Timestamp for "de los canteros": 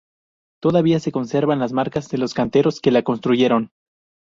2.09-2.81